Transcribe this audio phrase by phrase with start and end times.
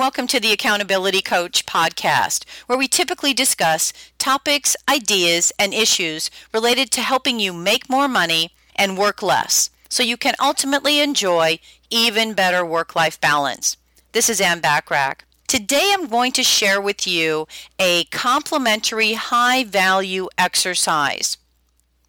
[0.00, 6.90] welcome to the Accountability Coach podcast, where we typically discuss topics, ideas, and issues related
[6.92, 11.58] to helping you make more money and work less so you can ultimately enjoy
[11.90, 13.76] even better work life balance.
[14.12, 15.18] This is Ann Bachrach.
[15.46, 17.46] Today I'm going to share with you
[17.78, 21.36] a complimentary high value exercise.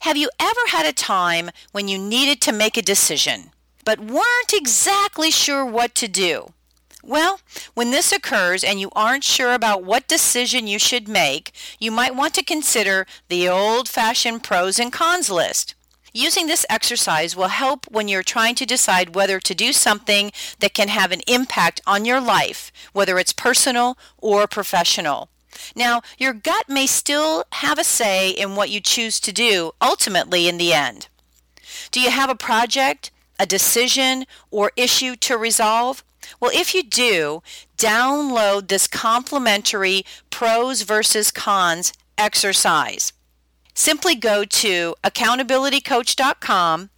[0.00, 3.52] Have you ever had a time when you needed to make a decision,
[3.86, 6.52] but weren't exactly sure what to do?
[7.08, 7.40] Well,
[7.72, 12.14] when this occurs and you aren't sure about what decision you should make, you might
[12.14, 15.74] want to consider the old fashioned pros and cons list.
[16.12, 20.74] Using this exercise will help when you're trying to decide whether to do something that
[20.74, 25.30] can have an impact on your life, whether it's personal or professional.
[25.74, 30.46] Now, your gut may still have a say in what you choose to do ultimately
[30.46, 31.08] in the end.
[31.90, 36.04] Do you have a project, a decision, or issue to resolve?
[36.40, 37.42] Well, if you do,
[37.76, 43.12] download this complimentary pros versus cons exercise.
[43.74, 46.90] Simply go to accountabilitycoach.com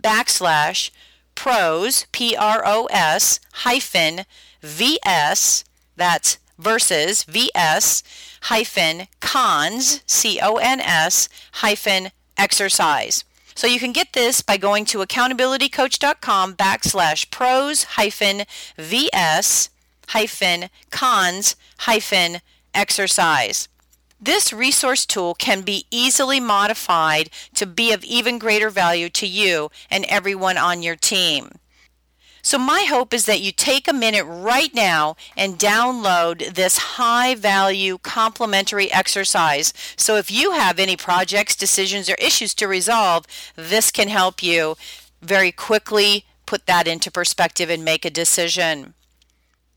[0.00, 0.90] backslash
[1.34, 4.26] pros, P R O S, hyphen
[4.62, 5.64] VS,
[5.96, 8.02] that's versus VS,
[8.42, 13.24] hyphen cons, C O N S, hyphen exercise.
[13.56, 18.42] So you can get this by going to accountabilitycoach.com backslash pros hyphen
[18.76, 19.70] VS
[20.08, 22.42] hyphen cons hyphen
[22.74, 23.68] exercise.
[24.20, 29.70] This resource tool can be easily modified to be of even greater value to you
[29.90, 31.52] and everyone on your team.
[32.46, 37.34] So, my hope is that you take a minute right now and download this high
[37.34, 39.74] value complimentary exercise.
[39.96, 44.76] So, if you have any projects, decisions, or issues to resolve, this can help you
[45.20, 48.94] very quickly put that into perspective and make a decision.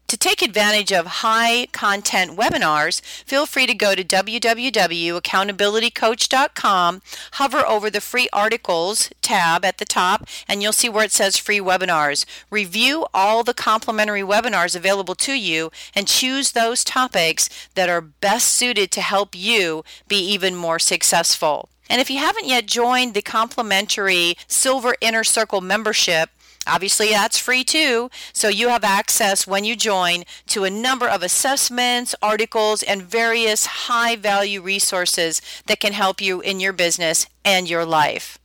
[0.10, 7.02] To take advantage of high content webinars, feel free to go to www.accountabilitycoach.com,
[7.34, 11.38] hover over the free articles tab at the top, and you'll see where it says
[11.38, 12.26] free webinars.
[12.50, 18.48] Review all the complimentary webinars available to you and choose those topics that are best
[18.48, 21.70] suited to help you be even more successful.
[21.88, 26.32] And if you haven't yet joined the complimentary Silver Inner Circle membership,
[26.70, 28.10] Obviously, that's free too.
[28.34, 33.66] So you have access when you join to a number of assessments, articles, and various
[33.66, 38.38] high value resources that can help you in your business and your life.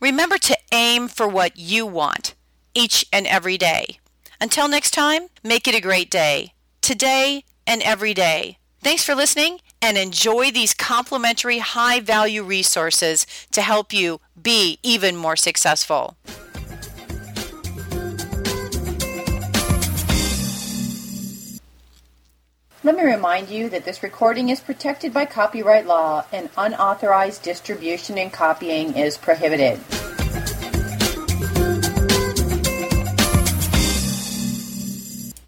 [0.00, 2.34] Remember to aim for what you want
[2.74, 3.98] each and every day.
[4.40, 8.58] Until next time, make it a great day, today and every day.
[8.82, 15.16] Thanks for listening and enjoy these complimentary high value resources to help you be even
[15.16, 16.16] more successful.
[22.84, 28.18] Let me remind you that this recording is protected by copyright law and unauthorized distribution
[28.18, 29.78] and copying is prohibited.